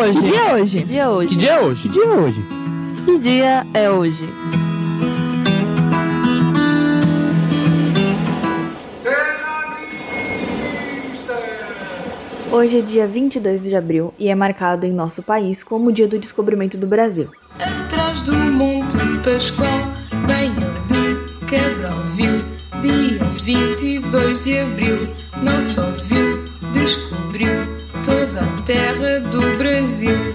hoje? 0.00 0.20
Que 0.20 0.26
dia 0.30 0.40
é 0.40 0.54
hoje? 0.54 0.78
Que 0.78 0.84
dia 0.84 1.02
é 1.02 1.08
hoje? 1.08 1.28
Que 1.28 1.36
dia 1.36 1.52
é 1.52 1.60
hoje? 1.60 1.88
Que 1.88 1.88
dia 1.88 2.04
é 2.04 2.10
hoje? 2.10 2.42
Que 3.04 3.18
dia 3.18 3.66
é 3.74 3.90
hoje? 3.90 4.28
Hoje 12.52 12.78
é 12.78 12.82
dia 12.82 13.06
22 13.06 13.62
de 13.62 13.76
abril 13.76 14.12
e 14.18 14.28
é 14.28 14.34
marcado 14.34 14.84
em 14.84 14.92
nosso 14.92 15.22
país 15.22 15.62
como 15.62 15.90
o 15.90 15.92
dia 15.92 16.08
do 16.08 16.18
descobrimento 16.18 16.76
do 16.76 16.86
Brasil. 16.86 17.28
Atrás 17.58 18.22
do 18.22 18.34
Monte 18.34 18.96
Pascoal, 19.22 19.68
bem 20.26 20.52
de 20.88 21.46
Cabral 21.46 21.98
viu, 22.06 22.42
dia 22.82 23.22
22 23.44 24.44
de 24.44 24.58
abril, 24.58 25.08
não 25.42 25.60
só 25.60 25.82
viu, 26.02 26.42
descobriu 26.72 27.69
toda 28.04 28.40
a 28.40 28.62
terra 28.62 29.20
do 29.20 29.58
Brasil. 29.58 30.34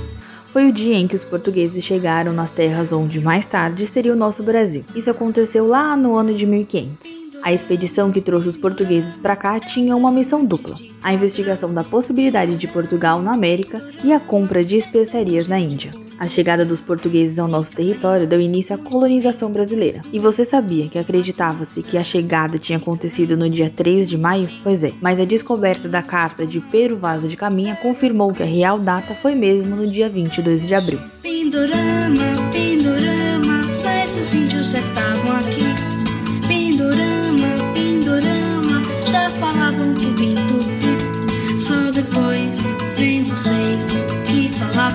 Foi 0.53 0.69
o 0.69 0.73
dia 0.73 0.95
em 0.95 1.07
que 1.07 1.15
os 1.15 1.23
portugueses 1.23 1.83
chegaram 1.83 2.31
nas 2.31 2.51
terras 2.51 2.93
onde 2.93 3.19
mais 3.19 3.45
tarde 3.45 3.87
seria 3.87 4.13
o 4.13 4.15
nosso 4.15 4.43
Brasil. 4.43 4.83
Isso 4.95 5.09
aconteceu 5.09 5.67
lá 5.67 5.97
no 5.97 6.15
ano 6.15 6.33
de 6.33 6.45
1500. 6.45 7.25
A 7.43 7.53
expedição 7.53 8.11
que 8.11 8.21
trouxe 8.21 8.49
os 8.49 8.57
portugueses 8.57 9.17
para 9.17 9.35
cá 9.35 9.59
tinha 9.59 9.95
uma 9.95 10.11
missão 10.11 10.45
dupla: 10.45 10.75
a 11.03 11.13
investigação 11.13 11.73
da 11.73 11.83
possibilidade 11.83 12.55
de 12.55 12.67
Portugal 12.67 13.21
na 13.21 13.33
América 13.33 13.81
e 14.03 14.13
a 14.13 14.19
compra 14.19 14.63
de 14.63 14.77
especiarias 14.77 15.47
na 15.47 15.59
Índia. 15.59 15.91
A 16.19 16.27
chegada 16.27 16.63
dos 16.65 16.79
portugueses 16.79 17.37
ao 17.39 17.47
nosso 17.47 17.71
território 17.71 18.27
deu 18.27 18.39
início 18.39 18.73
à 18.73 18.77
colonização 18.77 19.51
brasileira. 19.51 20.01
E 20.13 20.19
você 20.19 20.45
sabia 20.45 20.87
que 20.87 20.97
acreditava-se 20.97 21.83
que 21.83 21.97
a 21.97 22.03
chegada 22.03 22.57
tinha 22.57 22.77
acontecido 22.77 23.35
no 23.35 23.49
dia 23.49 23.71
3 23.73 24.07
de 24.07 24.17
maio? 24.17 24.49
Pois 24.63 24.83
é, 24.83 24.91
mas 25.01 25.19
a 25.19 25.25
descoberta 25.25 25.89
da 25.89 26.01
carta 26.01 26.45
de 26.45 26.61
Pero 26.71 26.97
Vaz 26.97 27.27
de 27.27 27.35
Caminha 27.35 27.75
confirmou 27.75 28.33
que 28.33 28.43
a 28.43 28.45
real 28.45 28.79
data 28.79 29.13
foi 29.15 29.35
mesmo 29.35 29.75
no 29.75 29.87
dia 29.87 30.09
22 30.09 30.65
de 30.65 30.73
abril. 30.73 30.99
Pindorama, 31.21 32.51
Pindorama, 32.51 33.61
mas 33.83 34.15
os 34.17 34.33
índios 34.33 34.71
já 34.71 34.79
estavam 34.79 35.35
aqui. 35.35 35.74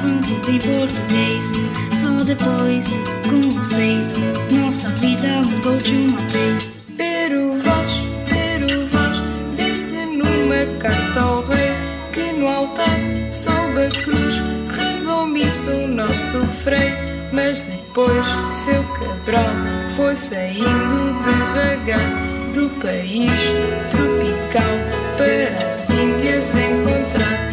Tudo 0.00 0.50
em 0.50 0.58
português. 0.58 1.48
Só 1.92 2.24
depois 2.24 2.88
com 3.28 3.50
vocês 3.50 4.16
nossa 4.50 4.88
vida 4.90 5.42
mudou 5.44 5.76
de 5.78 5.94
uma 5.94 6.20
vez. 6.28 6.90
Pero 6.96 7.58
Vaz, 7.58 8.06
Pero 8.28 8.86
Vaz, 8.86 9.22
disse 9.56 9.96
numa 10.06 10.78
carta 10.78 11.20
ao 11.20 11.42
rei 11.42 11.72
que 12.12 12.32
no 12.32 12.46
altar, 12.46 12.98
sob 13.30 13.84
a 13.84 13.90
cruz, 13.90 14.42
rezou 14.76 15.24
o 15.24 15.88
nosso 15.88 16.46
frei. 16.46 16.94
Mas 17.32 17.64
depois 17.64 18.26
seu 18.50 18.82
Cabral 18.84 19.54
foi 19.96 20.16
saindo 20.16 21.12
devagar 21.22 22.10
do 22.54 22.68
país 22.80 23.30
tropical 23.90 24.76
para 25.16 25.72
as 25.72 25.90
Índias 25.90 26.52
encontrar. 26.54 27.49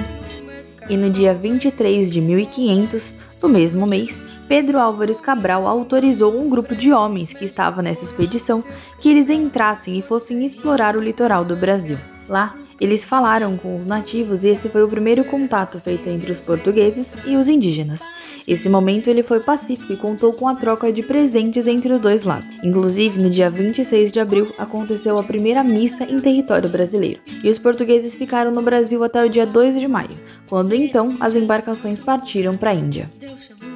E 0.89 0.95
no 0.95 1.09
dia 1.09 1.33
23 1.33 2.09
de 2.09 2.21
1500, 2.21 3.13
no 3.43 3.49
mesmo 3.49 3.85
mês, 3.85 4.19
Pedro 4.47 4.79
Álvares 4.79 5.19
Cabral 5.19 5.67
autorizou 5.67 6.39
um 6.39 6.49
grupo 6.49 6.73
de 6.73 6.93
homens 6.93 7.33
que 7.33 7.43
estava 7.43 7.81
nessa 7.81 8.05
expedição 8.05 8.63
que 8.99 9.09
eles 9.09 9.29
entrassem 9.29 9.97
e 9.97 10.01
fossem 10.01 10.45
explorar 10.45 10.95
o 10.95 11.01
litoral 11.01 11.43
do 11.43 11.57
Brasil. 11.57 11.97
Lá, 12.27 12.51
eles 12.79 13.03
falaram 13.03 13.57
com 13.57 13.77
os 13.77 13.85
nativos 13.85 14.43
e 14.43 14.49
esse 14.49 14.69
foi 14.69 14.83
o 14.83 14.87
primeiro 14.87 15.23
contato 15.23 15.79
feito 15.79 16.09
entre 16.09 16.31
os 16.31 16.39
portugueses 16.39 17.07
e 17.25 17.35
os 17.35 17.47
indígenas. 17.47 17.99
Esse 18.47 18.69
momento 18.69 19.09
ele 19.09 19.23
foi 19.23 19.41
pacífico 19.41 19.91
e 19.91 19.97
contou 19.97 20.31
com 20.31 20.47
a 20.47 20.55
troca 20.55 20.89
de 20.91 21.03
presentes 21.03 21.67
entre 21.67 21.91
os 21.91 21.99
dois 21.99 22.23
lados. 22.23 22.47
Inclusive, 22.63 23.21
no 23.21 23.29
dia 23.29 23.49
26 23.49 24.09
de 24.11 24.21
abril 24.21 24.53
aconteceu 24.57 25.17
a 25.17 25.23
primeira 25.23 25.63
missa 25.63 26.05
em 26.05 26.17
território 26.17 26.69
brasileiro. 26.69 27.19
E 27.43 27.49
os 27.49 27.59
portugueses 27.59 28.15
ficaram 28.15 28.51
no 28.51 28.61
Brasil 28.61 29.03
até 29.03 29.25
o 29.25 29.29
dia 29.29 29.45
2 29.45 29.77
de 29.77 29.87
maio, 29.87 30.17
quando 30.47 30.73
então 30.73 31.17
as 31.19 31.35
embarcações 31.35 31.99
partiram 31.99 32.55
para 32.55 32.71
a 32.71 32.75
Índia. 32.75 33.09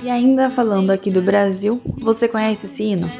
E 0.03 0.09
ainda 0.09 0.49
falando 0.49 0.89
aqui 0.89 1.11
do 1.11 1.21
Brasil, 1.21 1.81
você 1.99 2.29
conhece 2.29 2.65
esse 2.65 2.83
hino? 2.83 3.11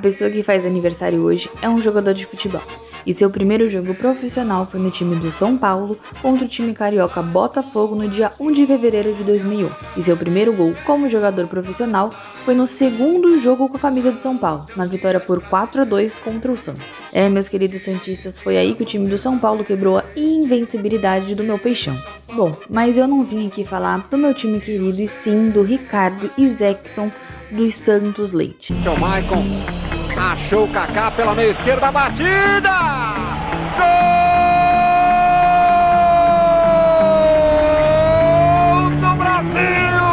Pessoa 0.00 0.30
que 0.30 0.42
faz 0.42 0.66
aniversário 0.66 1.20
hoje 1.20 1.48
é 1.62 1.68
um 1.68 1.80
jogador 1.80 2.14
de 2.14 2.26
futebol. 2.26 2.62
E 3.06 3.14
seu 3.14 3.30
primeiro 3.30 3.70
jogo 3.70 3.94
profissional 3.94 4.66
foi 4.66 4.80
no 4.80 4.90
time 4.90 5.16
do 5.16 5.32
São 5.32 5.56
Paulo 5.56 5.98
contra 6.20 6.44
o 6.44 6.48
time 6.48 6.74
carioca 6.74 7.22
Botafogo 7.22 7.94
no 7.94 8.08
dia 8.08 8.30
1 8.38 8.52
de 8.52 8.66
fevereiro 8.66 9.14
de 9.14 9.24
2001. 9.24 9.70
E 9.96 10.02
seu 10.02 10.16
primeiro 10.16 10.52
gol 10.52 10.74
como 10.84 11.08
jogador 11.08 11.46
profissional 11.46 12.10
foi 12.34 12.54
no 12.54 12.66
segundo 12.66 13.40
jogo 13.40 13.68
com 13.68 13.76
a 13.76 13.80
camisa 13.80 14.10
do 14.10 14.20
São 14.20 14.36
Paulo, 14.36 14.66
na 14.76 14.84
vitória 14.84 15.20
por 15.20 15.40
4 15.42 15.82
a 15.82 15.84
2 15.84 16.18
contra 16.18 16.50
o 16.50 16.58
Santos. 16.58 16.84
É, 17.12 17.28
meus 17.28 17.48
queridos 17.48 17.82
santistas, 17.82 18.40
foi 18.40 18.56
aí 18.56 18.74
que 18.74 18.82
o 18.82 18.86
time 18.86 19.08
do 19.08 19.18
São 19.18 19.38
Paulo 19.38 19.64
quebrou 19.64 19.98
a 19.98 20.04
invencibilidade 20.16 21.34
do 21.34 21.44
meu 21.44 21.58
peixão. 21.58 21.96
Bom, 22.32 22.56
mas 22.68 22.96
eu 22.96 23.08
não 23.08 23.24
vim 23.24 23.46
aqui 23.46 23.64
falar 23.64 24.06
do 24.10 24.16
meu 24.16 24.32
time 24.32 24.60
querido 24.60 25.00
e 25.00 25.08
sim 25.08 25.50
do 25.50 25.62
Ricardo 25.62 26.30
Isaacson 26.38 27.10
dos 27.50 27.74
Santos 27.74 28.32
Leite. 28.32 28.72
Então, 28.72 28.96
Maicon 28.96 29.79
achou 30.20 30.64
o 30.64 30.68
Kaká 30.72 31.10
pela 31.12 31.34
meia 31.34 31.52
esquerda, 31.52 31.90
batida! 31.90 32.70
Gol 38.68 38.90
do 38.90 39.16
Brasil! 39.16 40.04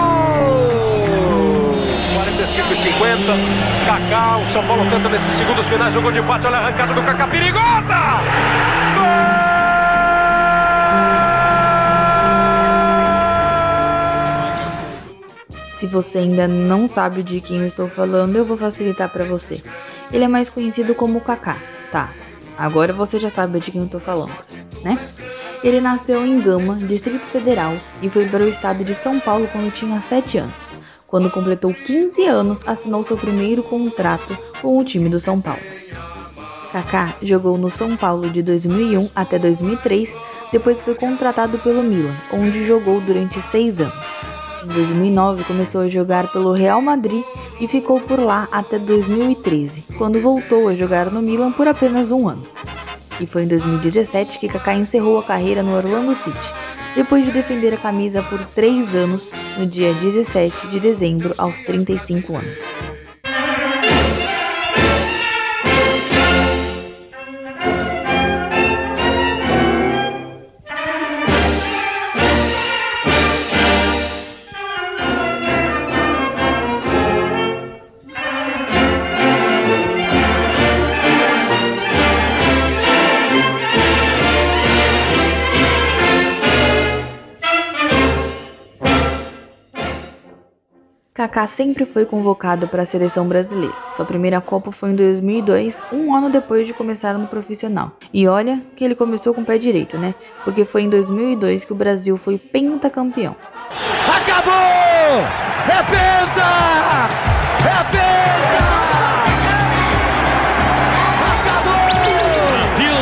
45 2.14 2.74
e 2.74 2.78
50. 2.78 3.34
Kaká, 3.86 4.38
o 4.38 4.46
São 4.54 4.66
Paulo 4.66 4.90
tenta 4.90 5.10
nesses 5.10 5.34
segundos 5.36 5.68
finais, 5.68 5.94
jogou 5.94 6.12
de 6.12 6.20
empate, 6.20 6.48
olha 6.48 6.58
a 6.58 6.60
arrancada 6.60 6.94
do 6.94 7.04
Kaká, 7.04 7.28
perigosa! 7.28 7.98
Se 15.80 15.86
você 15.86 16.18
ainda 16.20 16.48
não 16.48 16.90
sabe 16.90 17.22
de 17.22 17.40
quem 17.40 17.60
eu 17.60 17.68
estou 17.68 17.88
falando, 17.88 18.36
eu 18.36 18.44
vou 18.44 18.58
facilitar 18.58 19.10
para 19.10 19.24
você. 19.24 19.62
Ele 20.12 20.24
é 20.24 20.28
mais 20.28 20.50
conhecido 20.50 20.96
como 20.96 21.22
Kaká, 21.22 21.58
tá? 21.92 22.12
Agora 22.58 22.94
você 22.94 23.20
já 23.20 23.30
sabe 23.30 23.60
de 23.60 23.72
quem 23.72 23.82
eu 23.82 23.86
estou 23.86 24.00
falando, 24.00 24.32
né? 24.84 24.98
Ele 25.64 25.82
nasceu 25.82 26.26
em 26.26 26.40
Gama, 26.40 26.76
Distrito 26.76 27.26
Federal, 27.26 27.76
e 28.02 28.10
foi 28.10 28.26
para 28.28 28.44
o 28.44 28.50
estado 28.50 28.84
de 28.84 28.96
São 28.96 29.20
Paulo 29.20 29.48
quando 29.52 29.74
tinha 29.74 30.00
7 30.02 30.38
anos. 30.40 30.56
Quando 31.08 31.30
completou 31.30 31.74
15 31.74 32.26
anos, 32.26 32.60
assinou 32.66 33.04
seu 33.04 33.18
primeiro 33.18 33.64
contrato 33.64 34.38
com 34.62 34.78
o 34.78 34.84
time 34.84 35.10
do 35.10 35.20
São 35.20 35.42
Paulo. 35.42 35.62
Kaká 36.72 37.16
jogou 37.22 37.58
no 37.58 37.70
São 37.70 37.96
Paulo 37.96 38.30
de 38.30 38.42
2001 38.44 39.10
até 39.16 39.40
2003, 39.40 40.10
depois 40.52 40.82
foi 40.82 40.96
contratado 40.96 41.58
pelo 41.60 41.84
Milan, 41.84 42.16
onde 42.32 42.66
jogou 42.66 43.02
durante 43.02 43.42
6 43.42 43.82
anos. 43.82 44.37
Em 44.64 44.68
2009 44.68 45.44
começou 45.44 45.82
a 45.82 45.88
jogar 45.88 46.32
pelo 46.32 46.52
Real 46.52 46.82
Madrid 46.82 47.24
e 47.60 47.68
ficou 47.68 48.00
por 48.00 48.20
lá 48.20 48.48
até 48.52 48.80
2013, 48.80 49.84
quando 49.98 50.20
voltou 50.20 50.68
a 50.68 50.76
jogar 50.76 51.12
no 51.12 51.22
Milan 51.22 51.52
por 51.52 51.68
apenas 51.68 52.12
um 52.12 52.28
ano. 52.28 52.42
E 53.20 53.26
foi 53.26 53.44
em 53.44 53.48
2017 53.48 54.40
que 54.40 54.48
Kaká 54.48 54.76
encerrou 54.76 55.20
a 55.20 55.24
carreira 55.24 55.62
no 55.62 55.76
Orlando 55.76 56.16
City, 56.16 56.38
depois 56.96 57.24
de 57.24 57.32
defender 57.32 57.74
a 57.74 57.78
camisa 57.78 58.24
por 58.24 58.40
três 58.46 58.96
anos 58.96 59.28
no 59.58 59.66
dia 59.66 59.94
17 59.94 60.68
de 60.68 60.80
dezembro 60.80 61.34
aos 61.38 61.56
35 61.62 62.36
anos. 62.36 62.58
Kaká 91.18 91.48
sempre 91.48 91.84
foi 91.88 92.06
convocado 92.06 92.68
para 92.68 92.84
a 92.84 92.86
seleção 92.86 93.28
brasileira. 93.28 93.74
Sua 93.92 94.06
primeira 94.06 94.40
Copa 94.40 94.72
foi 94.72 94.92
em 94.92 94.96
2002, 94.96 95.82
um 95.92 96.14
ano 96.14 96.30
depois 96.30 96.68
de 96.68 96.76
começar 96.76 97.18
no 97.18 97.26
profissional. 97.26 97.94
E 98.14 98.28
olha 98.28 98.62
que 98.76 98.84
ele 98.84 98.94
começou 98.94 99.34
com 99.34 99.42
o 99.42 99.44
pé 99.44 99.58
direito, 99.58 99.98
né? 99.98 100.14
Porque 100.44 100.64
foi 100.64 100.84
em 100.84 100.90
2002 100.92 101.66
que 101.66 101.74
o 101.74 101.76
Brasil 101.76 102.18
foi 102.18 102.38
pentacampeão. 102.38 103.36
Acabou! 104.16 104.54
É 104.54 105.82
penta! 105.90 106.50
É 107.66 107.84
penta! 107.92 108.68
Acabou! 111.34 111.90
Brasil! 112.52 112.94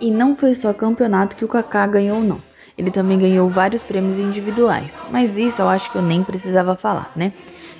E 0.00 0.12
não 0.12 0.36
foi 0.36 0.54
só 0.54 0.72
campeonato 0.72 1.34
que 1.34 1.44
o 1.44 1.48
Kaká 1.48 1.88
ganhou, 1.88 2.20
não. 2.20 2.49
Ele 2.80 2.90
também 2.90 3.18
ganhou 3.18 3.46
vários 3.50 3.82
prêmios 3.82 4.18
individuais, 4.18 4.90
mas 5.10 5.36
isso 5.36 5.60
eu 5.60 5.68
acho 5.68 5.92
que 5.92 5.98
eu 5.98 6.02
nem 6.02 6.24
precisava 6.24 6.74
falar, 6.74 7.12
né? 7.14 7.30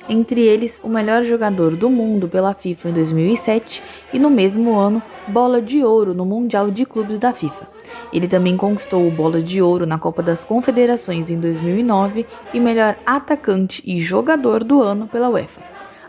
Entre 0.06 0.42
eles, 0.42 0.78
o 0.84 0.90
melhor 0.90 1.24
jogador 1.24 1.74
do 1.74 1.88
mundo 1.88 2.28
pela 2.28 2.52
FIFA 2.52 2.90
em 2.90 2.92
2007 2.92 3.82
e 4.12 4.18
no 4.18 4.28
mesmo 4.28 4.78
ano, 4.78 5.02
bola 5.26 5.62
de 5.62 5.82
ouro 5.82 6.12
no 6.12 6.26
Mundial 6.26 6.70
de 6.70 6.84
Clubes 6.84 7.18
da 7.18 7.32
FIFA. 7.32 7.66
Ele 8.12 8.28
também 8.28 8.58
conquistou 8.58 9.08
o 9.08 9.10
bola 9.10 9.40
de 9.40 9.62
ouro 9.62 9.86
na 9.86 9.98
Copa 9.98 10.22
das 10.22 10.44
Confederações 10.44 11.30
em 11.30 11.40
2009 11.40 12.26
e 12.52 12.60
melhor 12.60 12.94
atacante 13.06 13.82
e 13.86 14.00
jogador 14.00 14.62
do 14.62 14.82
ano 14.82 15.06
pela 15.06 15.30
UEFA. 15.30 15.62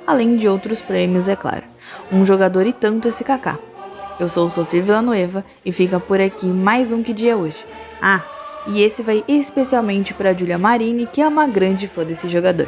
Além 0.05 0.35
de 0.35 0.49
outros 0.49 0.81
prêmios, 0.81 1.29
é 1.29 1.35
claro. 1.38 1.63
Um 2.11 2.25
jogador 2.25 2.67
e 2.67 2.73
tanto 2.73 3.07
esse 3.07 3.23
Kaká. 3.23 3.57
Eu 4.19 4.27
sou 4.27 4.49
Sofia 4.49 4.81
Villanueva 4.81 5.45
e 5.65 5.71
fica 5.71 5.97
por 5.97 6.19
aqui 6.19 6.45
mais 6.45 6.91
um 6.91 7.01
Que 7.01 7.13
Dia 7.13 7.38
Hoje. 7.38 7.65
Ah, 8.01 8.21
e 8.68 8.81
esse 8.81 9.02
vai 9.02 9.24
especialmente 9.28 10.13
para 10.13 10.34
Julia 10.34 10.58
Marini, 10.58 11.08
que 11.08 11.22
é 11.22 11.28
uma 11.28 11.48
grande 11.48 11.88
fã 11.88 12.04
desse 12.04 12.30
jogador. 12.30 12.68